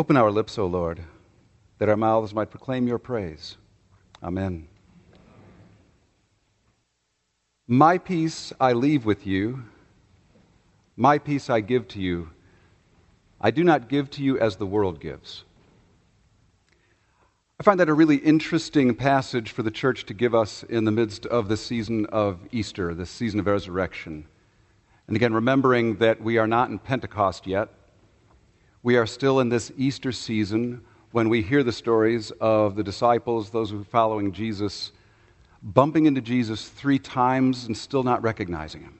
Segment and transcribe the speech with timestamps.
[0.00, 0.98] Open our lips, O Lord,
[1.76, 3.58] that our mouths might proclaim your praise.
[4.22, 4.66] Amen.
[7.68, 9.62] My peace I leave with you,
[10.96, 12.30] my peace I give to you.
[13.42, 15.44] I do not give to you as the world gives.
[17.60, 20.90] I find that a really interesting passage for the church to give us in the
[20.90, 24.24] midst of this season of Easter, this season of resurrection.
[25.08, 27.68] And again, remembering that we are not in Pentecost yet,
[28.82, 33.50] we are still in this Easter season when we hear the stories of the disciples,
[33.50, 34.92] those who are following Jesus,
[35.62, 38.98] bumping into Jesus three times and still not recognizing him.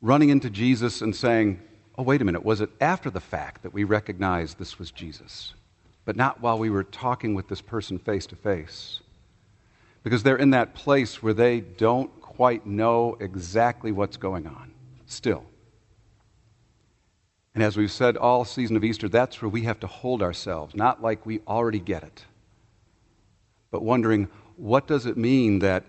[0.00, 1.60] Running into Jesus and saying,
[1.98, 5.52] Oh, wait a minute, was it after the fact that we recognized this was Jesus?
[6.06, 9.00] But not while we were talking with this person face to face.
[10.02, 14.72] Because they're in that place where they don't quite know exactly what's going on
[15.04, 15.44] still.
[17.54, 20.74] And as we've said all season of Easter, that's where we have to hold ourselves,
[20.74, 22.24] not like we already get it,
[23.70, 25.84] but wondering what does it mean that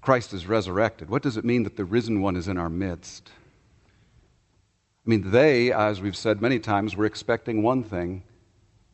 [0.00, 1.10] Christ is resurrected?
[1.10, 3.30] What does it mean that the risen one is in our midst?
[5.06, 8.22] I mean, they, as we've said many times, were expecting one thing,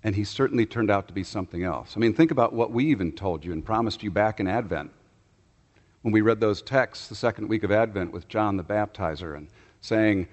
[0.03, 1.95] and he certainly turned out to be something else.
[1.97, 4.91] I mean, think about what we even told you and promised you back in Advent.
[6.03, 9.49] When we read those texts the second week of Advent with John the Baptizer and
[9.81, 10.29] saying,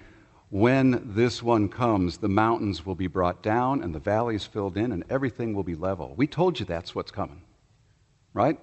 [0.54, 4.92] when this one comes, the mountains will be brought down and the valleys filled in
[4.92, 6.14] and everything will be level.
[6.16, 7.42] We told you that's what's coming,
[8.32, 8.56] right?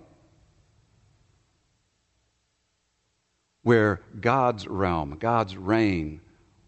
[3.63, 6.21] Where God's realm, God's reign,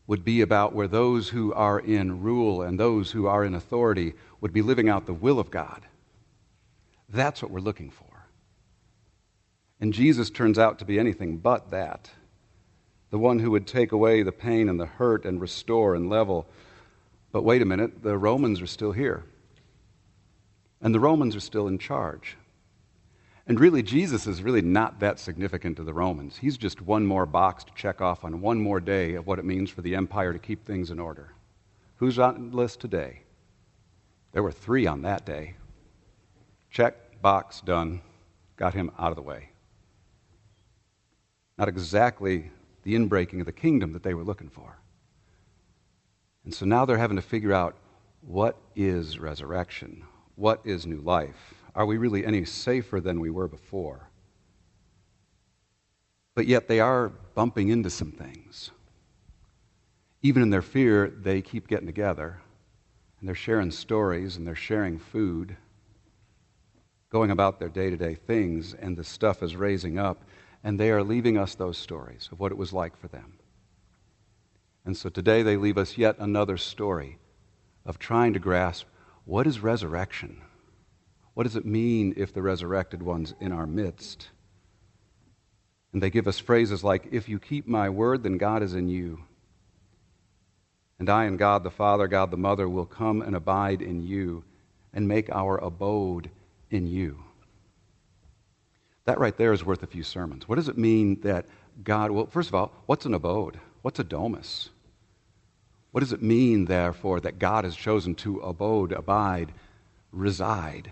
[0.07, 4.15] would be about where those who are in rule and those who are in authority
[4.41, 5.85] would be living out the will of God.
[7.07, 8.27] That's what we're looking for.
[9.79, 12.09] And Jesus turns out to be anything but that
[13.13, 16.47] the one who would take away the pain and the hurt and restore and level.
[17.31, 19.23] But wait a minute, the Romans are still here.
[20.81, 22.37] And the Romans are still in charge.
[23.45, 26.37] And really, Jesus is really not that significant to the Romans.
[26.37, 29.45] He's just one more box to check off on one more day of what it
[29.45, 31.35] means for the empire to keep things in order.
[31.97, 33.21] Who's on the list today?
[34.31, 35.53] There were three on that day.
[36.71, 38.01] Check, box, done.
[38.55, 39.49] Got him out of the way.
[41.59, 42.49] Not exactly
[42.83, 44.77] the inbreaking of the kingdom that they were looking for.
[46.45, 47.75] And so now they're having to figure out
[48.21, 50.03] what is resurrection?
[50.35, 51.53] What is new life?
[51.75, 54.09] Are we really any safer than we were before?
[56.35, 58.71] But yet they are bumping into some things.
[60.21, 62.39] Even in their fear, they keep getting together
[63.19, 65.55] and they're sharing stories and they're sharing food,
[67.09, 70.23] going about their day to day things, and the stuff is raising up
[70.63, 73.33] and they are leaving us those stories of what it was like for them.
[74.85, 77.17] And so today they leave us yet another story
[77.85, 78.85] of trying to grasp
[79.25, 80.41] what is resurrection?
[81.33, 84.29] What does it mean if the resurrected one's in our midst?
[85.93, 88.89] And they give us phrases like, If you keep my word, then God is in
[88.89, 89.23] you.
[90.99, 94.43] And I and God the Father, God the Mother, will come and abide in you
[94.93, 96.29] and make our abode
[96.69, 97.22] in you.
[99.05, 100.47] That right there is worth a few sermons.
[100.47, 101.45] What does it mean that
[101.83, 103.59] God, well, first of all, what's an abode?
[103.81, 104.69] What's a domus?
[105.91, 109.51] What does it mean, therefore, that God has chosen to abode, abide,
[110.11, 110.91] reside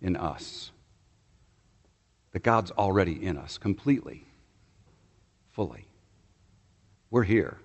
[0.00, 0.70] in us?
[2.32, 4.24] That God's already in us completely,
[5.50, 5.86] fully.
[7.10, 7.58] We're here.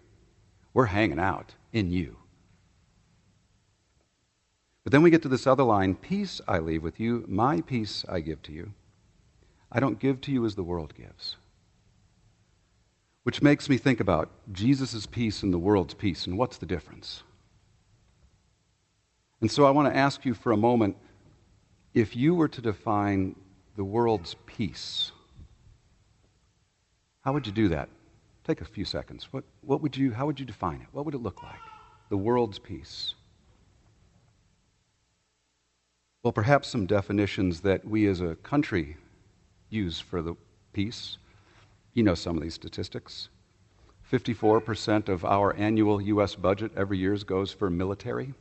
[0.74, 2.18] We're hanging out in you.
[4.84, 8.06] But then we get to this other line Peace I leave with you, my peace
[8.08, 8.72] I give to you.
[9.72, 11.36] I don't give to you as the world gives.
[13.24, 17.24] Which makes me think about Jesus' peace and the world's peace, and what's the difference?
[19.42, 20.96] And so I want to ask you for a moment
[21.94, 23.36] if you were to define
[23.76, 25.12] the world's peace,
[27.22, 27.90] how would you do that?
[28.46, 29.28] Take a few seconds.
[29.32, 30.88] What, what would you, how would you define it?
[30.94, 31.60] What would it look like?
[32.10, 33.14] The world's peace.
[36.24, 38.96] Well, perhaps some definitions that we as a country
[39.70, 40.36] use for the
[40.74, 41.18] peace.
[41.94, 43.30] You know some of these statistics.
[44.12, 46.36] 54% of our annual U.S.
[46.36, 48.34] budget every year goes for military.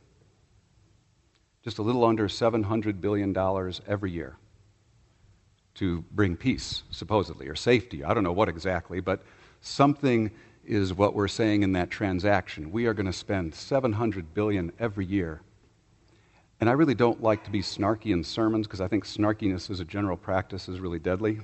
[1.63, 3.35] Just a little under $700 billion
[3.87, 4.37] every year
[5.75, 8.03] to bring peace, supposedly, or safety.
[8.03, 9.23] I don't know what exactly, but
[9.61, 10.31] something
[10.65, 12.71] is what we're saying in that transaction.
[12.71, 15.41] We are going to spend 700 billion every year.
[16.59, 19.79] And I really don't like to be snarky in sermons because I think snarkiness as
[19.79, 21.39] a general practice is really deadly.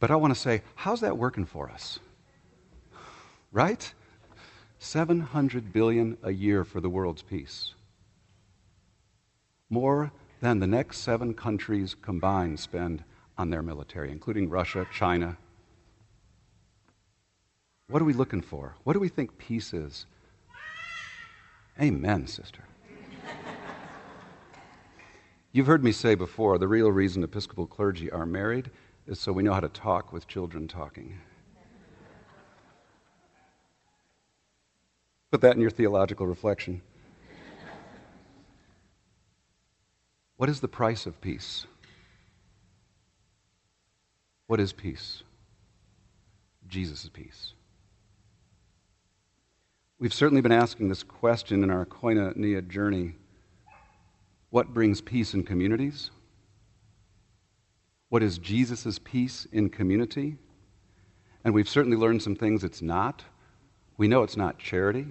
[0.00, 1.98] But I want to say, how's that working for us?
[3.52, 3.92] Right?
[4.78, 7.74] 700 billion a year for the world's peace.
[9.68, 13.04] More than the next seven countries combined spend
[13.38, 15.36] on their military, including Russia, China.
[17.88, 18.74] What are we looking for?
[18.84, 20.06] What do we think peace is?
[21.80, 22.64] Amen, sister.
[25.56, 28.70] You've heard me say before the real reason Episcopal clergy are married
[29.06, 31.18] is so we know how to talk with children talking.
[35.30, 36.82] Put that in your theological reflection.
[40.36, 41.66] What is the price of peace?
[44.48, 45.22] What is peace?
[46.68, 47.54] Jesus' peace.
[49.98, 53.14] We've certainly been asking this question in our koinonia journey.
[54.50, 56.10] What brings peace in communities?
[58.08, 60.36] What is Jesus' peace in community?
[61.44, 63.24] And we've certainly learned some things it's not.
[63.96, 65.06] We know it's not charity.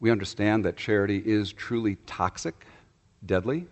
[0.00, 2.66] We understand that charity is truly toxic,
[3.24, 3.66] deadly.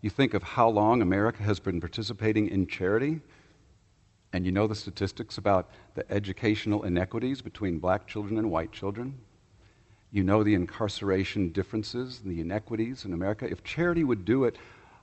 [0.00, 3.20] You think of how long America has been participating in charity,
[4.32, 9.18] and you know the statistics about the educational inequities between black children and white children.
[10.10, 13.46] You know the incarceration differences and the inequities in America.
[13.50, 14.56] If charity would do it,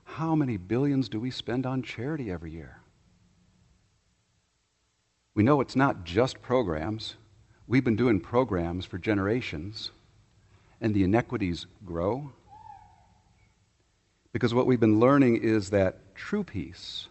[0.05, 2.79] how many billions do we spend on charity every year?
[5.35, 7.15] We know it's not just programs.
[7.67, 9.91] We've been doing programs for generations,
[10.79, 12.31] and the inequities grow.
[14.31, 17.07] Because what we've been learning is that true peace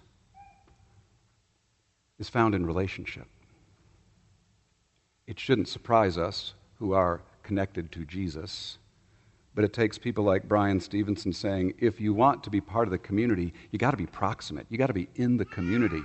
[2.19, 3.27] is found in relationship.
[5.27, 8.79] It shouldn't surprise us who are connected to Jesus,
[9.55, 12.93] but it takes people like Bryan Stevenson saying, if you want to be part of
[12.93, 14.67] the community, you got to be proximate.
[14.71, 16.03] You got to be in the community.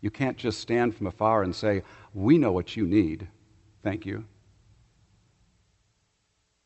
[0.00, 1.82] You can't just stand from afar and say,
[2.14, 3.26] We know what you need.
[3.82, 4.24] Thank you.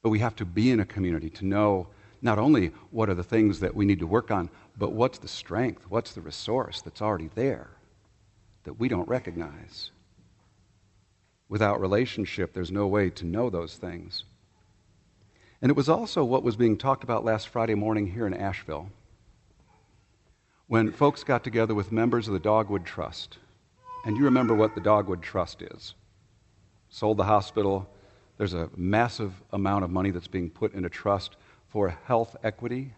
[0.02, 1.88] But we have to be in a community to know
[2.20, 5.28] not only what are the things that we need to work on, but what's the
[5.28, 7.70] strength, what's the resource that's already there
[8.64, 9.90] that we don't recognize.
[11.48, 14.24] Without relationship, there's no way to know those things.
[15.60, 18.90] And it was also what was being talked about last Friday morning here in Asheville
[20.66, 23.38] when folks got together with members of the Dogwood Trust.
[24.04, 25.94] And you remember what the Dogwood Trust is
[26.88, 27.88] sold the hospital.
[28.38, 31.36] There's a massive amount of money that's being put in a trust
[31.68, 32.92] for health equity,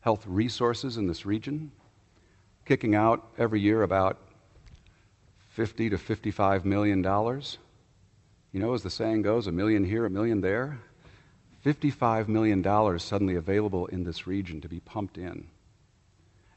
[0.00, 1.72] health resources in this region,
[2.64, 4.18] kicking out every year about
[5.56, 7.56] 50 to 55 million dollars.
[8.52, 10.80] You know, as the saying goes, a million here, a million there.
[11.62, 15.46] 55 million dollars suddenly available in this region to be pumped in.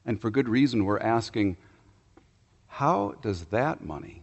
[0.05, 1.55] And for good reason, we're asking
[2.67, 4.21] how does that money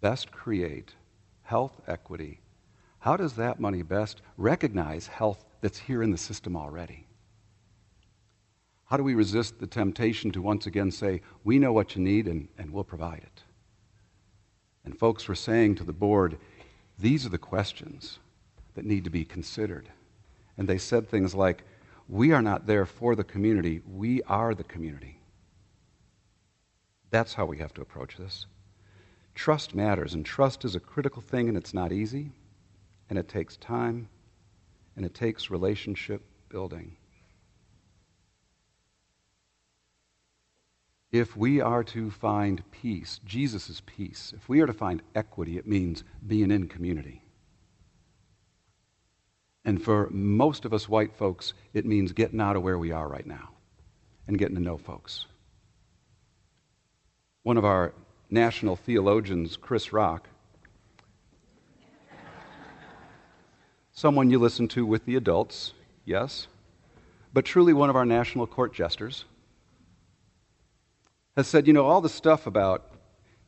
[0.00, 0.92] best create
[1.42, 2.40] health equity?
[2.98, 7.06] How does that money best recognize health that's here in the system already?
[8.90, 12.26] How do we resist the temptation to once again say, we know what you need
[12.26, 13.42] and, and we'll provide it?
[14.84, 16.38] And folks were saying to the board,
[16.98, 18.18] these are the questions
[18.74, 19.88] that need to be considered.
[20.58, 21.62] And they said things like,
[22.08, 25.20] we are not there for the community, we are the community.
[27.10, 28.46] That's how we have to approach this.
[29.36, 32.32] Trust matters, and trust is a critical thing, and it's not easy,
[33.08, 34.08] and it takes time,
[34.96, 36.96] and it takes relationship building.
[41.12, 45.66] If we are to find peace, Jesus' peace, if we are to find equity, it
[45.66, 47.22] means being in community.
[49.64, 53.08] And for most of us white folks, it means getting out of where we are
[53.08, 53.50] right now
[54.26, 55.26] and getting to know folks.
[57.42, 57.92] One of our
[58.30, 60.28] national theologians, Chris Rock,
[63.92, 65.74] someone you listen to with the adults,
[66.04, 66.46] yes,
[67.32, 69.24] but truly one of our national court jesters,
[71.36, 72.90] has said, you know, all the stuff about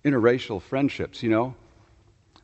[0.05, 1.55] interracial friendships, you know,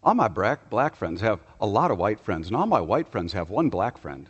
[0.02, 3.08] all my black, black friends have a lot of white friends, and all my white
[3.08, 4.28] friends have one black friend.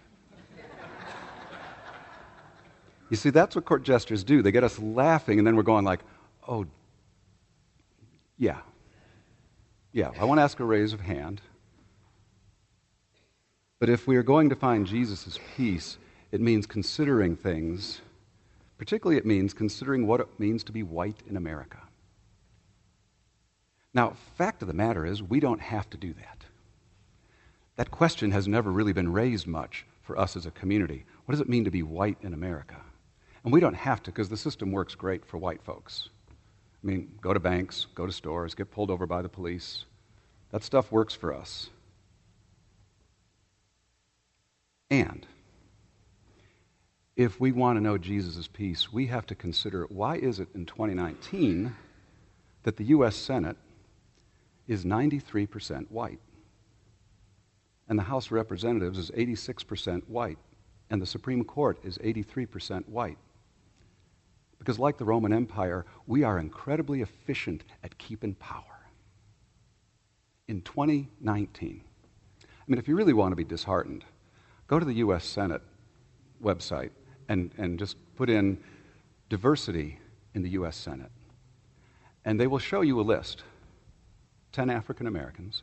[3.10, 4.42] you see, that's what court jesters do.
[4.42, 6.00] They get us laughing, and then we're going like,
[6.46, 6.66] oh,
[8.38, 8.60] yeah.
[9.92, 11.40] Yeah, I want to ask a raise of hand.
[13.78, 15.98] But if we are going to find Jesus' peace,
[16.32, 18.00] it means considering things.
[18.78, 21.78] Particularly, it means considering what it means to be white in America.
[23.92, 26.44] Now, fact of the matter is, we don't have to do that.
[27.76, 31.04] That question has never really been raised much for us as a community.
[31.25, 32.76] What does it mean to be white in America?
[33.44, 36.08] And we don't have to because the system works great for white folks.
[36.30, 39.85] I mean, go to banks, go to stores, get pulled over by the police,
[40.50, 41.68] That stuff works for us.
[44.90, 45.26] And
[47.18, 50.64] if we want to know Jesus' peace, we have to consider why is it in
[50.64, 51.75] 2019
[52.62, 53.16] that the U.S.
[53.16, 53.56] Senate
[54.68, 56.20] is 93% white,
[57.88, 60.38] and the House of Representatives is 86% white,
[60.90, 63.18] and the Supreme Court is 83% white.
[64.60, 68.62] Because, like the Roman Empire, we are incredibly efficient at keeping power.
[70.46, 71.82] In 2019,
[72.44, 74.04] I mean, if you really want to be disheartened,
[74.68, 75.25] go to the U.S.
[75.25, 75.62] Senate
[76.40, 76.90] website
[77.28, 78.58] and, and just put in
[79.28, 79.99] diversity
[80.35, 80.76] in the U.S.
[80.76, 81.11] Senate.
[82.25, 83.44] And they will show you a list
[84.52, 85.62] 10 African Americans,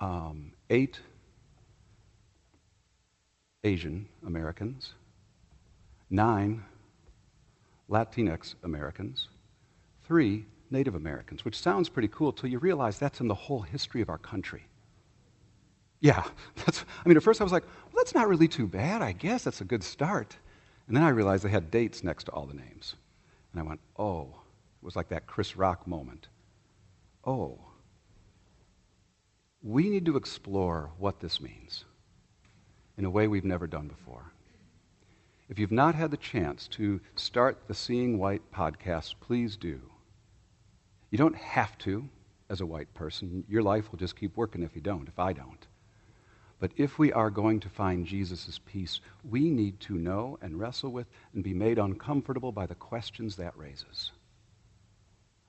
[0.00, 1.00] um, 8
[3.64, 4.92] Asian Americans,
[6.10, 6.62] 9
[7.90, 9.28] Latinx Americans,
[10.06, 14.00] 3 Native Americans, which sounds pretty cool till you realize that's in the whole history
[14.00, 14.62] of our country.
[16.00, 16.24] Yeah,
[16.64, 19.02] that's, I mean, at first I was like, well, that's not really too bad.
[19.02, 20.36] I guess that's a good start.
[20.86, 22.94] And then I realized they had dates next to all the names.
[23.52, 24.40] And I went, oh,
[24.82, 26.28] it was like that Chris Rock moment.
[27.26, 27.58] Oh,
[29.62, 31.84] we need to explore what this means
[32.98, 34.32] in a way we've never done before.
[35.48, 39.80] If you've not had the chance to start the Seeing White podcast, please do.
[41.10, 42.08] You don't have to
[42.50, 43.44] as a white person.
[43.48, 45.66] Your life will just keep working if you don't, if I don't.
[46.60, 50.90] But if we are going to find Jesus' peace, we need to know and wrestle
[50.90, 54.12] with and be made uncomfortable by the questions that raises.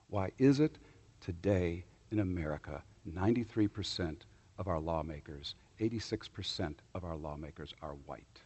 [0.09, 0.77] Why is it
[1.21, 4.21] today in America 93%
[4.57, 8.41] of our lawmakers, 86% of our lawmakers are white?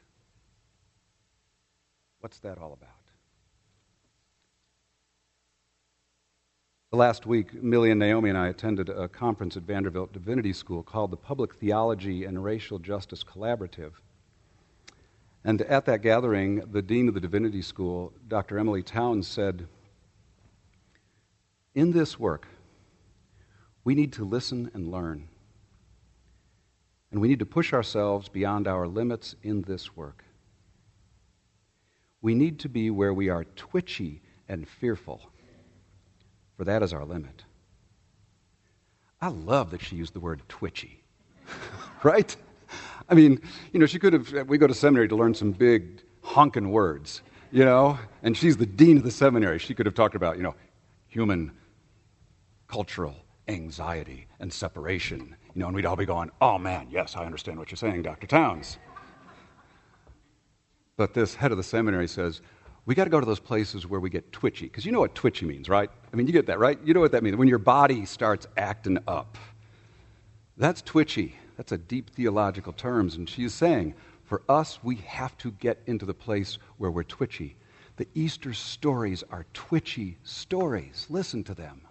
[2.20, 2.99] What's that all about?
[6.92, 11.12] Last week, Millie and Naomi and I attended a conference at Vanderbilt Divinity School called
[11.12, 13.92] the Public Theology and Racial Justice Collaborative.
[15.44, 18.58] And at that gathering, the dean of the Divinity School, Dr.
[18.58, 19.68] Emilie Townes, said,
[21.76, 22.48] In this work,
[23.84, 25.28] we need to listen and learn.
[27.12, 30.24] And we need to push ourselves beyond our limits in this work.
[32.24, 35.30] We need to be where we are twitchy and fearful
[36.60, 37.46] for that is our limit.
[39.22, 41.02] I love that she used the word twitchy,
[42.04, 42.36] right?
[43.08, 43.40] I mean,
[43.72, 47.22] you know, she could have, we go to seminary to learn some big honking words,
[47.54, 49.58] you know, and she's the dean of the seminary.
[49.58, 50.54] She could have talked about, you know,
[51.08, 51.54] human
[52.68, 53.16] cultural
[53.48, 57.58] anxiety and separation, you know, and we'd all be going, oh man, yes, I understand
[57.58, 58.28] what you're saying, Dr.
[58.28, 58.80] Townes.
[60.98, 62.42] But this head of the seminary says,
[62.86, 64.66] we got to go to those places where we get twitchy.
[64.66, 65.90] Because you know what twitchy means, right?
[66.12, 66.80] I mean, you get that, right?
[66.84, 67.36] You know what that means.
[67.36, 69.38] When your body starts acting up.
[70.58, 71.36] That's twitchy.
[71.58, 73.16] That's a deep theological terms.
[73.16, 73.94] And she's saying,
[74.24, 77.56] for us, we have to get into the place where we're twitchy.
[77.98, 81.06] The Easter stories are twitchy stories.
[81.10, 81.82] Listen to them.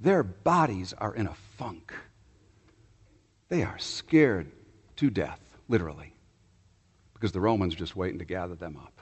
[0.00, 1.92] Their bodies are in a funk.
[3.48, 4.50] They are scared
[4.96, 6.14] to death, literally,
[7.14, 8.97] because the Romans are just waiting to gather them up.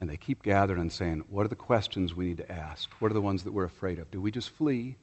[0.00, 2.90] And they keep gathering and saying, What are the questions we need to ask?
[3.00, 4.10] What are the ones that we're afraid of?
[4.10, 4.96] Do we just flee?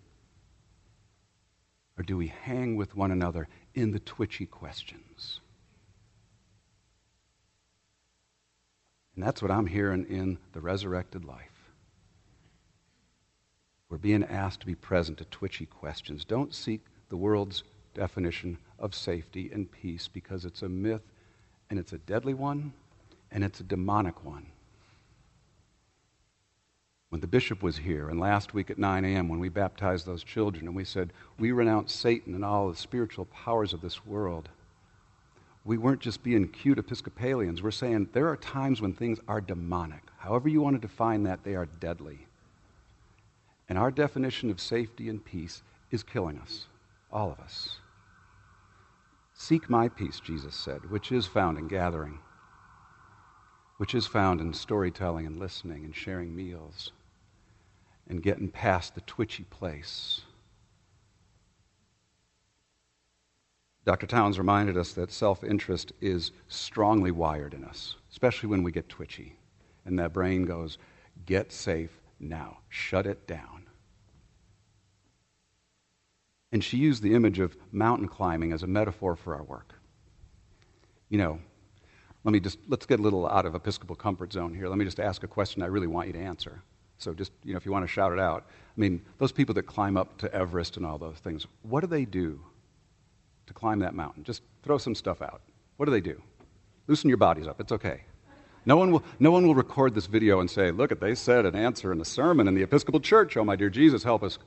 [1.98, 5.40] Or do we hang with one another in the twitchy questions?
[9.16, 11.72] And that's what I'm hearing in the resurrected life.
[13.90, 16.26] We're being asked to be present to twitchy questions.
[16.26, 17.64] Don't seek the world's
[17.96, 21.02] definition of safety and peace because it's a myth
[21.70, 22.74] and it's a deadly one
[23.32, 24.46] and it's a demonic one
[27.10, 29.30] when the bishop was here, and last week at 9 a.m.
[29.30, 33.26] when we baptized those children, and we said, We renounce Satan and all the spiritual
[33.26, 34.50] powers of this world.
[35.64, 37.62] We weren't just being cute Episcopalians.
[37.62, 40.04] We're saying there are times when things are demonic.
[40.18, 42.28] However, you want to define that, they are deadly.
[43.70, 45.62] And our definition of safety and peace
[45.92, 46.68] is killing us,
[47.12, 47.80] all of us.
[49.34, 52.20] Seek my peace, Jesus said, which is found in gathering,
[53.78, 56.92] which is found in storytelling and listening and sharing meals
[58.10, 60.22] and getting past the twitchy place.
[63.86, 64.06] Dr.
[64.06, 68.90] Townes reminded us that self interest is strongly wired in us, especially when we get
[68.90, 69.38] twitchy.
[69.86, 70.78] And that brain goes,
[71.26, 73.64] get safe now, shut it down.
[76.52, 79.74] And she used the image of mountain climbing as a metaphor for our work.
[81.10, 81.40] You know,
[82.24, 84.68] let me just, let's get a little out of Episcopal comfort zone here.
[84.68, 86.62] Let me just ask a question I really want you to answer.
[86.98, 88.46] So just, you know, if you want to shout it out.
[88.50, 91.88] I mean, those people that climb up to Everest and all those things, what do
[91.88, 92.40] they do
[93.46, 94.24] to climb that mountain?
[94.24, 95.42] Just throw some stuff out.
[95.78, 96.22] What do they do?
[96.88, 97.60] Loosen your bodies up.
[97.60, 98.02] It's okay.
[98.66, 101.46] No one will, no one will record this video and say, look, at they said
[101.46, 103.38] an answer in a sermon in the Episcopal Church.
[103.38, 104.40] Oh, my dear Jesus, help us.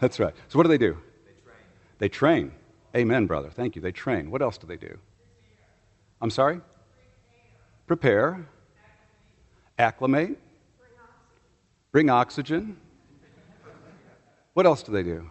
[0.00, 0.34] That's right.
[0.48, 0.96] So what do they do?
[1.26, 1.62] They train.
[1.98, 2.52] They train.
[2.96, 3.50] Amen, brother.
[3.50, 3.82] Thank you.
[3.82, 4.30] They train.
[4.30, 4.98] What else do they do?
[6.22, 6.60] I'm sorry?
[7.86, 8.48] Prepare.
[9.78, 10.38] Acclimate.
[11.94, 12.76] Bring oxygen.
[14.54, 15.30] What else do they do?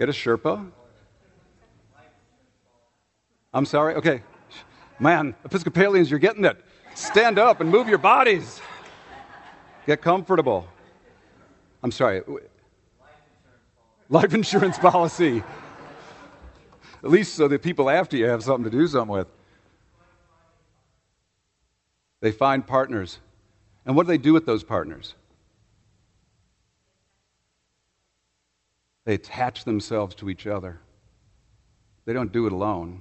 [0.00, 0.68] Get a Sherpa.
[3.54, 3.94] I'm sorry?
[3.94, 4.24] Okay.
[4.98, 6.60] Man, Episcopalians, you're getting it.
[6.96, 8.60] Stand up and move your bodies.
[9.86, 10.66] Get comfortable.
[11.84, 12.22] I'm sorry.
[14.08, 15.44] Life insurance policy.
[17.04, 19.28] At least so that people after you have something to do something with.
[22.20, 23.20] They find partners.
[23.88, 25.14] And what do they do with those partners?
[29.06, 30.78] They attach themselves to each other.
[32.04, 33.00] They don't do it alone,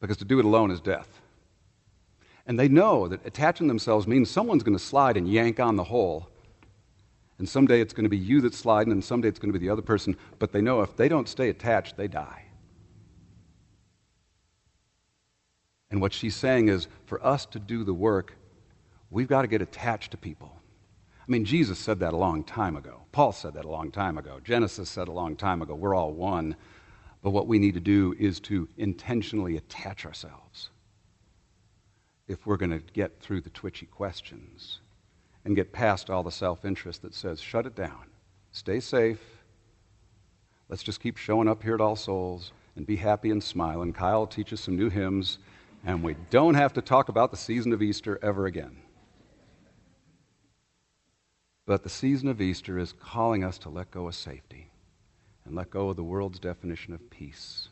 [0.00, 1.20] because to do it alone is death.
[2.46, 5.84] And they know that attaching themselves means someone's going to slide and yank on the
[5.84, 6.30] hole.
[7.38, 9.64] And someday it's going to be you that's sliding, and someday it's going to be
[9.64, 10.16] the other person.
[10.38, 12.46] But they know if they don't stay attached, they die.
[15.90, 18.36] And what she's saying is for us to do the work,
[19.10, 20.52] we've got to get attached to people.
[21.20, 23.02] I mean, Jesus said that a long time ago.
[23.12, 24.40] Paul said that a long time ago.
[24.42, 25.74] Genesis said a long time ago.
[25.74, 26.56] We're all one.
[27.22, 30.70] But what we need to do is to intentionally attach ourselves
[32.26, 34.80] if we're going to get through the twitchy questions
[35.44, 38.06] and get past all the self interest that says, shut it down,
[38.52, 39.20] stay safe,
[40.68, 43.82] let's just keep showing up here at All Souls and be happy and smile.
[43.82, 45.38] And Kyle teaches some new hymns
[45.84, 48.76] and we don't have to talk about the season of Easter ever again.
[51.70, 54.72] But the season of Easter is calling us to let go of safety
[55.44, 57.68] and let go of the world's definition of peace.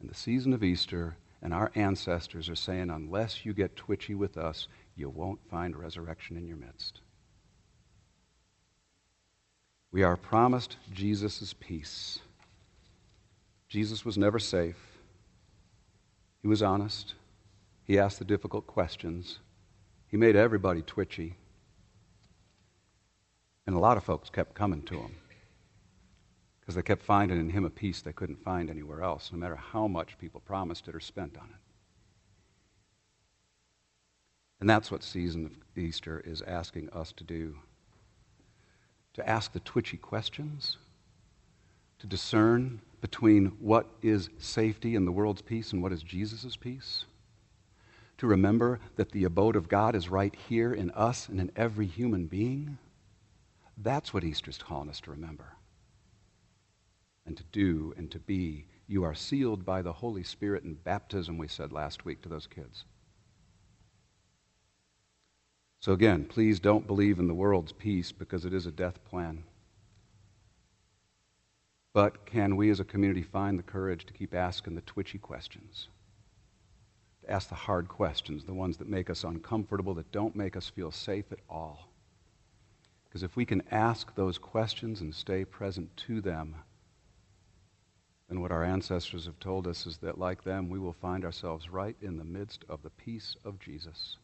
[0.00, 4.38] And the season of Easter and our ancestors are saying, unless you get twitchy with
[4.38, 7.02] us, you won't find resurrection in your midst.
[9.92, 12.20] We are promised Jesus' peace.
[13.68, 14.96] Jesus was never safe.
[16.40, 17.16] He was honest.
[17.84, 19.40] He asked the difficult questions.
[20.08, 21.36] He made everybody twitchy.
[23.66, 25.16] And a lot of folks kept coming to him
[26.60, 29.56] because they kept finding in him a peace they couldn't find anywhere else, no matter
[29.56, 31.60] how much people promised it or spent on it.
[34.60, 37.56] And that's what season of Easter is asking us to do
[39.14, 40.76] to ask the twitchy questions,
[42.00, 47.04] to discern between what is safety and the world's peace and what is Jesus' peace.
[48.18, 51.86] To remember that the abode of God is right here in us and in every
[51.86, 52.78] human being.
[53.76, 55.56] That's what Easter's calling us to remember
[57.26, 58.66] and to do and to be.
[58.86, 62.46] You are sealed by the Holy Spirit in baptism, we said last week to those
[62.46, 62.84] kids.
[65.80, 69.44] So, again, please don't believe in the world's peace because it is a death plan.
[71.92, 75.88] But can we as a community find the courage to keep asking the twitchy questions?
[77.22, 80.68] To ask the hard questions, the ones that make us uncomfortable, that don't make us
[80.68, 81.93] feel safe at all.
[83.14, 86.56] Because if we can ask those questions and stay present to them,
[88.28, 91.70] then what our ancestors have told us is that, like them, we will find ourselves
[91.70, 94.16] right in the midst of the peace of Jesus.